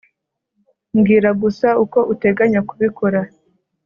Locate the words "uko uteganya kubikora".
1.83-3.19